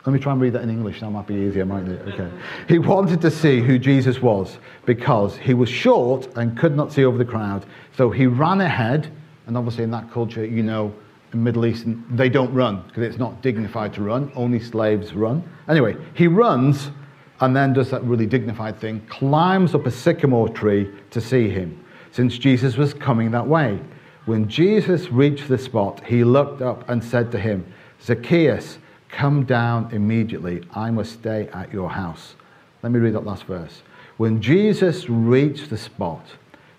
let 0.06 0.12
me 0.12 0.20
try 0.20 0.32
and 0.32 0.40
read 0.40 0.52
that 0.52 0.62
in 0.62 0.70
English, 0.70 1.00
that 1.00 1.10
might 1.10 1.26
be 1.26 1.34
easier, 1.34 1.66
mightn't 1.66 1.90
it? 1.90 2.14
Okay. 2.14 2.30
He 2.68 2.78
wanted 2.78 3.20
to 3.22 3.30
see 3.30 3.60
who 3.60 3.76
Jesus 3.76 4.22
was 4.22 4.58
because 4.84 5.36
he 5.36 5.52
was 5.52 5.68
short 5.68 6.28
and 6.36 6.56
could 6.56 6.76
not 6.76 6.92
see 6.92 7.04
over 7.04 7.18
the 7.18 7.24
crowd. 7.24 7.66
So 7.96 8.10
he 8.10 8.26
ran 8.26 8.60
ahead, 8.60 9.12
and 9.46 9.56
obviously 9.56 9.82
in 9.82 9.90
that 9.90 10.12
culture, 10.12 10.46
you 10.46 10.62
know, 10.62 10.94
in 11.32 11.42
Middle 11.42 11.66
East, 11.66 11.86
they 12.10 12.28
don't 12.28 12.54
run 12.54 12.84
because 12.86 13.02
it's 13.02 13.18
not 13.18 13.42
dignified 13.42 13.92
to 13.94 14.02
run. 14.02 14.30
Only 14.36 14.60
slaves 14.60 15.12
run. 15.12 15.42
Anyway, 15.68 15.96
he 16.14 16.28
runs 16.28 16.92
and 17.40 17.54
then 17.54 17.72
does 17.72 17.90
that 17.90 18.02
really 18.04 18.26
dignified 18.26 18.80
thing, 18.80 19.04
climbs 19.08 19.74
up 19.74 19.86
a 19.86 19.90
sycamore 19.90 20.48
tree 20.48 20.90
to 21.10 21.20
see 21.20 21.48
him, 21.48 21.84
since 22.10 22.38
Jesus 22.38 22.76
was 22.76 22.94
coming 22.94 23.30
that 23.32 23.46
way. 23.46 23.80
When 24.24 24.48
Jesus 24.48 25.10
reached 25.10 25.48
the 25.48 25.58
spot, 25.58 26.04
he 26.04 26.24
looked 26.24 26.62
up 26.62 26.88
and 26.88 27.02
said 27.02 27.30
to 27.32 27.38
him, 27.38 27.66
Zacchaeus, 28.02 28.78
come 29.16 29.44
down 29.44 29.88
immediately. 29.92 30.62
I 30.74 30.90
must 30.90 31.14
stay 31.14 31.48
at 31.54 31.72
your 31.72 31.88
house. 31.88 32.34
Let 32.82 32.92
me 32.92 32.98
read 32.98 33.14
that 33.14 33.24
last 33.24 33.44
verse. 33.44 33.82
When 34.18 34.42
Jesus 34.42 35.08
reached 35.08 35.70
the 35.70 35.78
spot, 35.78 36.26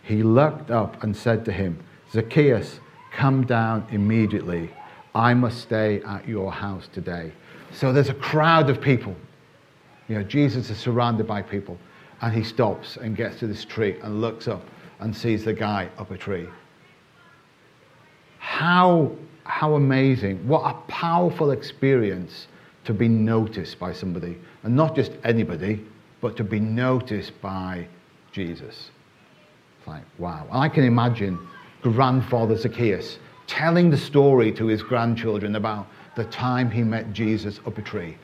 he 0.03 0.21
looked 0.21 0.69
up 0.69 1.03
and 1.03 1.17
said 1.17 1.43
to 1.45 1.51
him, 1.51 1.83
Zacchaeus, 2.11 2.79
come 3.11 3.43
down 3.45 3.87
immediately. 3.91 4.69
I 5.15 5.33
must 5.33 5.61
stay 5.61 6.01
at 6.03 6.27
your 6.27 6.51
house 6.51 6.87
today. 6.93 7.31
So 7.73 7.91
there's 7.91 8.09
a 8.09 8.13
crowd 8.13 8.69
of 8.69 8.79
people. 8.79 9.15
You 10.07 10.15
know, 10.15 10.23
Jesus 10.23 10.69
is 10.69 10.77
surrounded 10.77 11.25
by 11.25 11.41
people. 11.41 11.77
And 12.21 12.33
he 12.33 12.43
stops 12.43 12.97
and 12.97 13.15
gets 13.15 13.39
to 13.39 13.47
this 13.47 13.65
tree 13.65 13.99
and 14.03 14.21
looks 14.21 14.47
up 14.47 14.63
and 14.99 15.15
sees 15.15 15.43
the 15.43 15.53
guy 15.53 15.89
up 15.97 16.11
a 16.11 16.17
tree. 16.17 16.47
How, 18.37 19.11
how 19.47 19.75
amazing. 19.75 20.47
What 20.47 20.63
a 20.69 20.73
powerful 20.91 21.51
experience 21.51 22.47
to 22.85 22.93
be 22.93 23.07
noticed 23.07 23.79
by 23.79 23.93
somebody. 23.93 24.37
And 24.63 24.75
not 24.75 24.95
just 24.95 25.11
anybody, 25.23 25.83
but 26.21 26.37
to 26.37 26.43
be 26.43 26.59
noticed 26.59 27.39
by 27.41 27.87
Jesus. 28.31 28.91
It's 29.79 29.87
like, 29.87 30.03
wow. 30.17 30.47
I 30.51 30.69
can 30.69 30.83
imagine 30.83 31.39
grandfather 31.81 32.57
Zacchaeus 32.57 33.19
telling 33.45 33.89
the 33.89 33.97
story 33.97 34.51
to 34.51 34.67
his 34.67 34.83
grandchildren 34.83 35.55
about 35.55 35.87
the 36.15 36.25
time 36.25 36.69
he 36.69 36.83
met 36.83 37.13
Jesus 37.13 37.59
up 37.65 37.77
a 37.77 37.81
tree. 37.81 38.17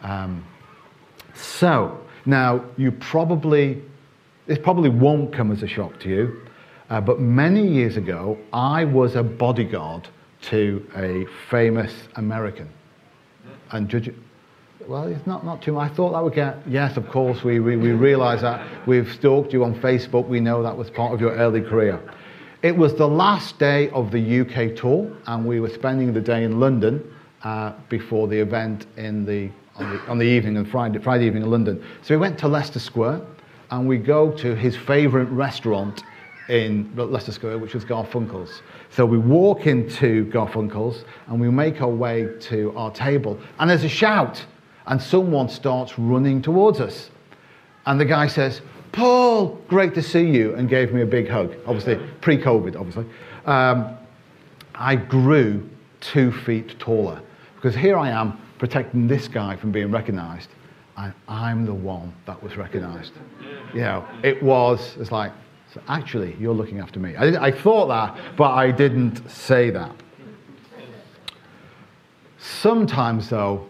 Um, 0.00 0.44
so, 1.34 2.00
now 2.24 2.64
you 2.76 2.92
probably, 2.92 3.82
this 4.46 4.58
probably 4.58 4.88
won't 4.88 5.32
come 5.32 5.52
as 5.52 5.62
a 5.62 5.66
shock 5.66 6.00
to 6.00 6.08
you, 6.08 6.40
uh, 6.88 7.00
but 7.00 7.20
many 7.20 7.66
years 7.66 7.96
ago, 7.96 8.38
I 8.52 8.84
was 8.84 9.16
a 9.16 9.22
bodyguard 9.22 10.08
to 10.46 10.86
a 10.96 11.26
famous 11.50 11.92
American. 12.16 12.68
And 13.72 13.88
judge, 13.88 14.12
well, 14.86 15.04
it's 15.04 15.26
not, 15.26 15.44
not 15.44 15.62
too 15.62 15.72
much. 15.72 15.90
I 15.90 15.94
thought 15.94 16.12
that 16.12 16.22
would 16.22 16.34
get, 16.34 16.56
yes, 16.68 16.96
of 16.96 17.08
course, 17.08 17.42
we, 17.42 17.58
we, 17.60 17.76
we 17.76 17.92
realise 17.92 18.42
that. 18.42 18.86
We've 18.86 19.10
stalked 19.12 19.52
you 19.52 19.64
on 19.64 19.74
Facebook. 19.80 20.28
We 20.28 20.40
know 20.40 20.62
that 20.62 20.76
was 20.76 20.90
part 20.90 21.12
of 21.12 21.20
your 21.20 21.32
early 21.32 21.60
career. 21.60 22.00
It 22.62 22.76
was 22.76 22.94
the 22.94 23.08
last 23.08 23.58
day 23.58 23.90
of 23.90 24.10
the 24.10 24.40
UK 24.40 24.76
tour, 24.76 25.14
and 25.26 25.46
we 25.46 25.60
were 25.60 25.68
spending 25.68 26.12
the 26.12 26.20
day 26.20 26.44
in 26.44 26.60
London 26.60 27.02
uh, 27.42 27.72
before 27.88 28.28
the 28.28 28.38
event 28.38 28.86
in 28.96 29.24
the, 29.24 29.50
on, 29.76 29.90
the, 29.90 30.00
on 30.10 30.18
the 30.18 30.24
evening, 30.24 30.56
and 30.56 30.68
Friday, 30.68 30.98
Friday 30.98 31.26
evening 31.26 31.42
in 31.42 31.50
London. 31.50 31.84
So 32.02 32.14
we 32.14 32.18
went 32.18 32.38
to 32.38 32.48
Leicester 32.48 32.78
Square, 32.78 33.20
and 33.70 33.88
we 33.88 33.98
go 33.98 34.30
to 34.32 34.54
his 34.54 34.76
favourite 34.76 35.28
restaurant 35.30 36.02
in 36.48 36.92
Leicester 36.96 37.32
Square, 37.32 37.58
which 37.58 37.74
was 37.74 37.84
Garfunkel's. 37.84 38.62
So 38.90 39.04
we 39.04 39.18
walk 39.18 39.66
into 39.66 40.26
Garfunkel's, 40.26 41.04
and 41.26 41.40
we 41.40 41.50
make 41.50 41.82
our 41.82 41.88
way 41.88 42.28
to 42.40 42.76
our 42.76 42.90
table, 42.90 43.38
and 43.58 43.68
there's 43.68 43.84
a 43.84 43.88
shout 43.88 44.44
and 44.86 45.00
someone 45.02 45.48
starts 45.48 45.98
running 45.98 46.40
towards 46.40 46.80
us. 46.80 47.10
And 47.86 48.00
the 48.00 48.04
guy 48.04 48.26
says, 48.26 48.60
Paul, 48.92 49.60
great 49.68 49.94
to 49.94 50.02
see 50.02 50.30
you, 50.30 50.54
and 50.54 50.68
gave 50.68 50.92
me 50.92 51.02
a 51.02 51.06
big 51.06 51.28
hug. 51.28 51.54
Obviously, 51.66 51.96
pre 52.20 52.38
COVID, 52.38 52.76
obviously. 52.76 53.04
Um, 53.44 53.96
I 54.74 54.96
grew 54.96 55.68
two 56.00 56.32
feet 56.32 56.78
taller 56.78 57.20
because 57.56 57.74
here 57.74 57.96
I 57.96 58.10
am 58.10 58.38
protecting 58.58 59.06
this 59.06 59.28
guy 59.28 59.56
from 59.56 59.72
being 59.72 59.90
recognized, 59.90 60.50
and 60.96 61.12
I'm 61.28 61.66
the 61.66 61.74
one 61.74 62.14
that 62.26 62.42
was 62.42 62.56
recognized. 62.56 63.12
You 63.74 63.80
know, 63.80 64.06
it 64.22 64.42
was, 64.42 64.96
it's 64.98 65.12
like, 65.12 65.32
so 65.72 65.82
actually, 65.88 66.36
you're 66.38 66.54
looking 66.54 66.80
after 66.80 66.98
me. 66.98 67.16
I, 67.16 67.46
I 67.46 67.50
thought 67.50 67.88
that, 67.88 68.36
but 68.36 68.52
I 68.52 68.70
didn't 68.70 69.28
say 69.28 69.70
that. 69.70 69.92
Sometimes, 72.38 73.28
though, 73.28 73.66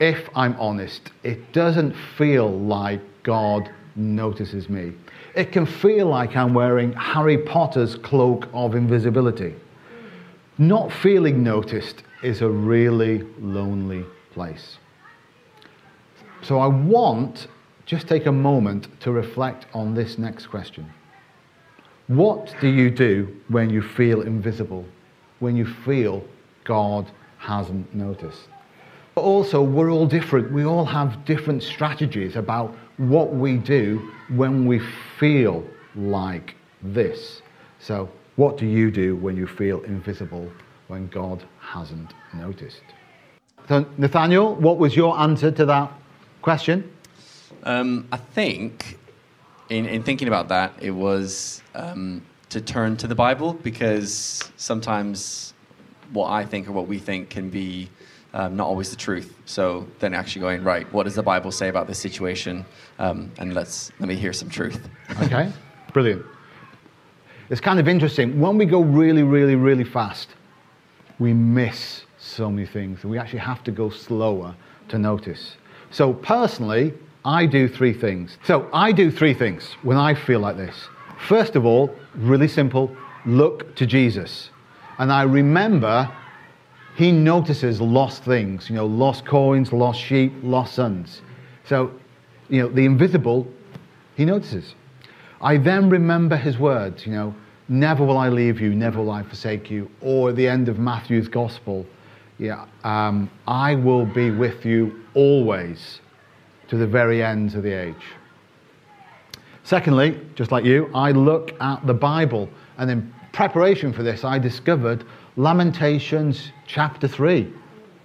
if 0.00 0.28
I'm 0.34 0.56
honest, 0.58 1.10
it 1.22 1.52
doesn't 1.52 1.94
feel 2.16 2.48
like 2.48 3.00
God 3.22 3.70
notices 3.96 4.68
me. 4.68 4.92
It 5.34 5.52
can 5.52 5.66
feel 5.66 6.06
like 6.06 6.36
I'm 6.36 6.54
wearing 6.54 6.92
Harry 6.92 7.38
Potter's 7.38 7.96
cloak 7.96 8.48
of 8.52 8.74
invisibility. 8.74 9.54
Not 10.58 10.92
feeling 10.92 11.42
noticed 11.42 12.02
is 12.22 12.42
a 12.42 12.48
really 12.48 13.22
lonely 13.38 14.04
place. 14.32 14.78
So 16.42 16.58
I 16.58 16.66
want 16.66 17.48
just 17.86 18.08
take 18.08 18.26
a 18.26 18.32
moment 18.32 18.88
to 19.00 19.12
reflect 19.12 19.66
on 19.74 19.94
this 19.94 20.18
next 20.18 20.46
question. 20.46 20.90
What 22.08 22.54
do 22.60 22.68
you 22.68 22.90
do 22.90 23.34
when 23.48 23.70
you 23.70 23.82
feel 23.82 24.22
invisible? 24.22 24.84
When 25.38 25.56
you 25.56 25.66
feel 25.66 26.24
God 26.64 27.10
hasn't 27.38 27.94
noticed? 27.94 28.48
But 29.14 29.22
also, 29.22 29.62
we're 29.62 29.90
all 29.90 30.06
different. 30.06 30.50
We 30.52 30.64
all 30.64 30.84
have 30.84 31.24
different 31.24 31.62
strategies 31.62 32.36
about 32.36 32.74
what 32.96 33.34
we 33.34 33.56
do 33.58 34.10
when 34.28 34.66
we 34.66 34.80
feel 35.18 35.64
like 35.94 36.54
this. 36.82 37.42
So, 37.78 38.08
what 38.36 38.56
do 38.56 38.66
you 38.66 38.90
do 38.90 39.16
when 39.16 39.36
you 39.36 39.46
feel 39.46 39.82
invisible, 39.82 40.50
when 40.88 41.08
God 41.08 41.44
hasn't 41.60 42.14
noticed? 42.32 42.82
So, 43.68 43.84
Nathaniel, 43.98 44.54
what 44.54 44.78
was 44.78 44.96
your 44.96 45.18
answer 45.18 45.50
to 45.50 45.66
that 45.66 45.92
question? 46.40 46.90
Um, 47.64 48.08
I 48.10 48.16
think, 48.16 48.98
in, 49.72 49.86
in 49.86 50.02
thinking 50.02 50.28
about 50.28 50.48
that, 50.48 50.74
it 50.80 50.90
was 50.90 51.62
um, 51.74 52.22
to 52.50 52.60
turn 52.60 52.96
to 52.98 53.06
the 53.06 53.14
Bible 53.14 53.54
because 53.54 54.50
sometimes 54.56 55.54
what 56.12 56.28
I 56.28 56.44
think 56.44 56.68
or 56.68 56.72
what 56.72 56.86
we 56.86 56.98
think 56.98 57.30
can 57.30 57.48
be 57.48 57.88
um, 58.34 58.54
not 58.54 58.66
always 58.66 58.90
the 58.90 58.96
truth. 58.96 59.34
So 59.46 59.86
then 59.98 60.12
actually 60.12 60.40
going 60.42 60.62
right, 60.62 60.90
what 60.92 61.04
does 61.04 61.14
the 61.14 61.22
Bible 61.22 61.50
say 61.50 61.68
about 61.68 61.86
this 61.86 61.98
situation? 61.98 62.66
Um, 62.98 63.32
and 63.38 63.54
let's 63.54 63.90
let 63.98 64.08
me 64.08 64.14
hear 64.14 64.32
some 64.34 64.50
truth. 64.50 64.88
okay, 65.22 65.50
brilliant. 65.92 66.24
It's 67.48 67.60
kind 67.60 67.78
of 67.78 67.88
interesting 67.88 68.38
when 68.40 68.58
we 68.58 68.66
go 68.66 68.82
really, 68.82 69.22
really, 69.22 69.54
really 69.54 69.84
fast, 69.84 70.28
we 71.18 71.32
miss 71.32 72.02
so 72.18 72.50
many 72.50 72.66
things, 72.66 73.02
and 73.02 73.10
we 73.10 73.18
actually 73.18 73.40
have 73.40 73.64
to 73.64 73.70
go 73.70 73.88
slower 73.88 74.54
to 74.88 74.98
notice. 74.98 75.56
So 75.90 76.12
personally, 76.14 76.94
I 77.24 77.46
do 77.46 77.68
three 77.68 77.92
things. 77.92 78.36
So 78.44 78.68
I 78.72 78.92
do 78.92 79.10
three 79.10 79.34
things 79.34 79.76
when 79.82 79.96
I 79.96 80.14
feel 80.14 80.40
like 80.40 80.56
this. 80.56 80.88
First 81.28 81.54
of 81.54 81.64
all, 81.64 81.94
really 82.16 82.48
simple, 82.48 82.94
look 83.26 83.76
to 83.76 83.86
Jesus. 83.86 84.50
And 84.98 85.12
I 85.12 85.22
remember 85.22 86.10
he 86.96 87.12
notices 87.12 87.80
lost 87.80 88.24
things, 88.24 88.68
you 88.68 88.74
know, 88.74 88.86
lost 88.86 89.24
coins, 89.24 89.72
lost 89.72 90.00
sheep, 90.00 90.32
lost 90.42 90.74
sons. 90.74 91.22
So, 91.64 91.92
you 92.48 92.62
know, 92.62 92.68
the 92.68 92.84
invisible, 92.84 93.46
he 94.16 94.24
notices. 94.24 94.74
I 95.40 95.56
then 95.56 95.88
remember 95.90 96.36
his 96.36 96.58
words, 96.58 97.06
you 97.06 97.12
know, 97.12 97.34
never 97.68 98.04
will 98.04 98.18
I 98.18 98.28
leave 98.28 98.60
you, 98.60 98.74
never 98.74 99.00
will 99.00 99.10
I 99.10 99.22
forsake 99.22 99.70
you. 99.70 99.90
Or 100.00 100.30
at 100.30 100.36
the 100.36 100.48
end 100.48 100.68
of 100.68 100.78
Matthew's 100.78 101.28
gospel, 101.28 101.86
yeah, 102.38 102.66
um, 102.84 103.30
I 103.46 103.76
will 103.76 104.06
be 104.06 104.30
with 104.30 104.66
you 104.66 105.00
always 105.14 106.00
to 106.68 106.76
the 106.76 106.86
very 106.86 107.22
ends 107.22 107.54
of 107.54 107.62
the 107.62 107.72
age. 107.72 108.04
Secondly, 109.64 110.20
just 110.34 110.50
like 110.50 110.64
you, 110.64 110.90
I 110.94 111.12
look 111.12 111.52
at 111.60 111.86
the 111.86 111.94
Bible, 111.94 112.48
and 112.78 112.90
in 112.90 113.14
preparation 113.32 113.92
for 113.92 114.02
this, 114.02 114.24
I 114.24 114.38
discovered 114.38 115.04
Lamentations 115.36 116.52
chapter 116.66 117.06
3. 117.08 117.52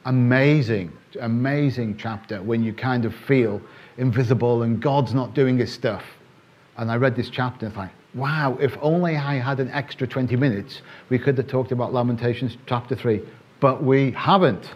Amazing, 0.05 0.93
amazing 1.19 1.97
chapter 1.97 2.41
when 2.41 2.63
you 2.63 2.73
kind 2.73 3.05
of 3.05 3.13
feel 3.13 3.61
invisible 3.97 4.63
and 4.63 4.81
God's 4.81 5.13
not 5.13 5.33
doing 5.33 5.57
his 5.57 5.73
stuff. 5.73 6.03
And 6.77 6.91
I 6.91 6.95
read 6.95 7.15
this 7.15 7.29
chapter 7.29 7.65
and 7.65 7.75
thought, 7.75 7.91
wow, 8.13 8.57
if 8.61 8.77
only 8.81 9.17
I 9.17 9.35
had 9.35 9.59
an 9.59 9.69
extra 9.71 10.07
20 10.07 10.35
minutes, 10.35 10.81
we 11.09 11.19
could 11.19 11.37
have 11.37 11.47
talked 11.47 11.71
about 11.71 11.91
Lamentations 11.93 12.55
chapter 12.67 12.95
3. 12.95 13.21
But 13.59 13.83
we 13.83 14.11
haven't. 14.11 14.75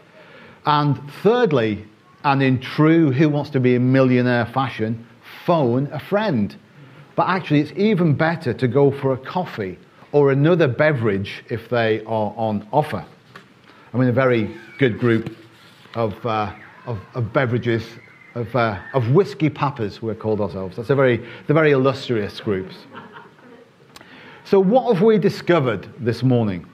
And 0.65 0.99
thirdly, 1.21 1.85
and 2.23 2.41
in 2.43 2.59
true 2.59 3.11
Who 3.11 3.29
Wants 3.29 3.49
to 3.51 3.59
Be 3.59 3.75
a 3.75 3.79
Millionaire 3.79 4.45
fashion, 4.45 5.05
phone 5.45 5.87
a 5.91 5.99
friend. 5.99 6.55
But 7.15 7.27
actually, 7.29 7.61
it's 7.61 7.71
even 7.75 8.13
better 8.13 8.53
to 8.53 8.67
go 8.67 8.91
for 8.91 9.13
a 9.13 9.17
coffee 9.17 9.77
or 10.11 10.31
another 10.31 10.67
beverage 10.67 11.43
if 11.49 11.69
they 11.69 12.01
are 12.01 12.33
on 12.35 12.67
offer. 12.71 13.05
I'm 13.93 14.01
in 14.01 14.09
a 14.09 14.13
very 14.13 14.55
good 14.77 14.99
group 14.99 15.35
of, 15.95 16.25
uh, 16.25 16.53
of, 16.85 16.99
of, 17.13 17.33
beverages, 17.33 17.83
of, 18.35 18.55
uh, 18.55 18.79
of 18.93 19.09
whiskey 19.11 19.49
pappers, 19.49 20.01
we're 20.01 20.15
called 20.15 20.41
ourselves. 20.41 20.77
That's 20.77 20.89
a 20.89 20.95
very, 20.95 21.25
the 21.47 21.53
very 21.53 21.71
illustrious 21.71 22.39
groups. 22.39 22.75
So, 24.45 24.59
what 24.59 24.93
have 24.93 25.03
we 25.03 25.17
discovered 25.17 25.89
this 25.99 26.23
morning? 26.23 26.65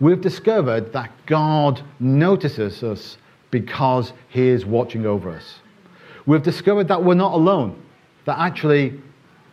We've 0.00 0.20
discovered 0.20 0.92
that 0.92 1.10
God 1.26 1.82
notices 2.00 2.82
us 2.82 3.16
because 3.50 4.12
He 4.28 4.48
is 4.48 4.64
watching 4.64 5.06
over 5.06 5.30
us. 5.30 5.60
We've 6.26 6.42
discovered 6.42 6.88
that 6.88 7.02
we're 7.02 7.14
not 7.14 7.34
alone, 7.34 7.82
that 8.24 8.38
actually 8.38 9.00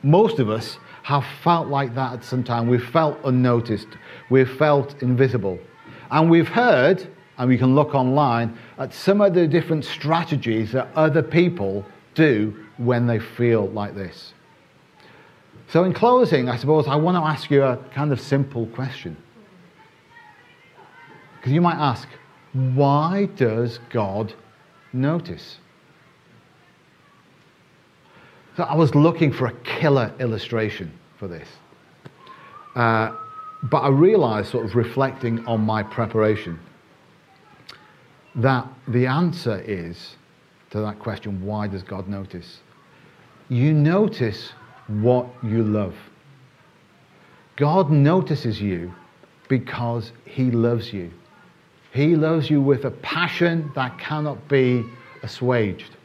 most 0.01 0.39
of 0.39 0.49
us 0.49 0.77
have 1.03 1.25
felt 1.43 1.67
like 1.67 1.93
that 1.95 2.13
at 2.13 2.23
some 2.23 2.43
time. 2.43 2.67
We've 2.67 2.83
felt 2.83 3.17
unnoticed. 3.25 3.87
We've 4.29 4.49
felt 4.49 5.01
invisible. 5.01 5.59
And 6.11 6.29
we've 6.29 6.47
heard, 6.47 7.07
and 7.37 7.49
we 7.49 7.57
can 7.57 7.75
look 7.75 7.93
online, 7.93 8.57
at 8.77 8.93
some 8.93 9.21
of 9.21 9.33
the 9.33 9.47
different 9.47 9.85
strategies 9.85 10.71
that 10.71 10.87
other 10.95 11.21
people 11.21 11.85
do 12.15 12.65
when 12.77 13.05
they 13.05 13.19
feel 13.19 13.67
like 13.69 13.95
this. 13.95 14.33
So, 15.67 15.83
in 15.83 15.93
closing, 15.93 16.49
I 16.49 16.57
suppose 16.57 16.87
I 16.87 16.95
want 16.95 17.15
to 17.15 17.21
ask 17.21 17.49
you 17.49 17.63
a 17.63 17.77
kind 17.93 18.11
of 18.11 18.21
simple 18.21 18.67
question. 18.67 19.17
Because 21.35 21.51
you 21.51 21.61
might 21.61 21.77
ask, 21.77 22.07
why 22.53 23.25
does 23.35 23.79
God 23.89 24.33
notice? 24.93 25.57
So 28.55 28.63
I 28.63 28.75
was 28.75 28.93
looking 28.93 29.31
for 29.31 29.47
a 29.47 29.53
killer 29.63 30.13
illustration 30.19 30.91
for 31.17 31.27
this. 31.27 31.47
Uh, 32.75 33.15
but 33.63 33.79
I 33.79 33.89
realized, 33.89 34.51
sort 34.51 34.65
of 34.65 34.75
reflecting 34.75 35.45
on 35.45 35.61
my 35.61 35.81
preparation, 35.81 36.59
that 38.35 38.67
the 38.87 39.07
answer 39.07 39.63
is 39.65 40.15
to 40.71 40.79
that 40.81 40.99
question 40.99 41.43
why 41.45 41.67
does 41.67 41.83
God 41.83 42.07
notice? 42.07 42.59
You 43.49 43.73
notice 43.73 44.51
what 44.87 45.27
you 45.43 45.63
love. 45.63 45.95
God 47.55 47.91
notices 47.91 48.61
you 48.61 48.93
because 49.47 50.11
He 50.25 50.51
loves 50.51 50.91
you. 50.91 51.11
He 51.93 52.15
loves 52.15 52.49
you 52.49 52.59
with 52.59 52.85
a 52.85 52.91
passion 52.91 53.71
that 53.75 53.99
cannot 53.99 54.47
be 54.49 54.83
assuaged. 55.21 55.95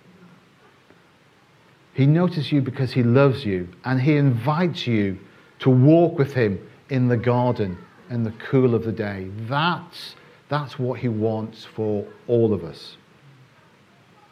He 1.94 2.06
notices 2.06 2.52
you 2.52 2.60
because 2.60 2.92
He 2.92 3.02
loves 3.02 3.44
you 3.44 3.68
and 3.84 4.00
He 4.00 4.16
invites 4.16 4.86
you 4.86 5.18
to 5.60 5.70
walk 5.70 6.18
with 6.18 6.34
Him 6.34 6.60
in 6.90 7.08
the 7.08 7.16
garden 7.16 7.78
in 8.10 8.22
the 8.22 8.32
cool 8.32 8.74
of 8.74 8.84
the 8.84 8.92
day. 8.92 9.30
That's, 9.48 10.14
that's 10.48 10.78
what 10.78 11.00
He 11.00 11.08
wants 11.08 11.64
for 11.64 12.06
all 12.26 12.52
of 12.52 12.64
us. 12.64 12.96